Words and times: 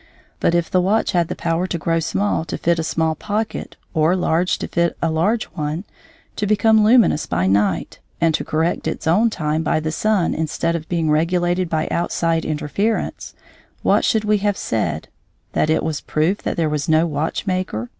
But 0.39 0.55
if 0.55 0.71
the 0.71 0.81
watch 0.81 1.11
had 1.11 1.27
the 1.27 1.35
power 1.35 1.67
to 1.67 1.77
grow 1.77 1.99
small 1.99 2.43
to 2.45 2.57
fit 2.57 2.79
a 2.79 2.83
small 2.83 3.13
pocket, 3.13 3.75
or 3.93 4.15
large 4.15 4.57
to 4.57 4.67
fit 4.67 4.97
a 4.99 5.11
large 5.11 5.43
one, 5.51 5.83
to 6.37 6.47
become 6.47 6.83
luminous 6.83 7.27
by 7.27 7.45
night, 7.45 7.99
and 8.19 8.33
to 8.33 8.43
correct 8.43 8.87
its 8.87 9.05
own 9.05 9.29
time 9.29 9.61
by 9.61 9.79
the 9.79 9.91
sun 9.91 10.33
instead 10.33 10.75
of 10.75 10.89
being 10.89 11.11
regulated 11.11 11.69
by 11.69 11.87
outside 11.91 12.45
interference, 12.45 13.35
what 13.83 14.03
should 14.03 14.23
we 14.23 14.39
have 14.39 14.57
said 14.57 15.07
that 15.53 15.69
it 15.69 15.83
was 15.83 16.01
proof 16.01 16.39
there 16.41 16.67
was 16.67 16.89
no 16.89 17.05
watchmaker? 17.05 17.89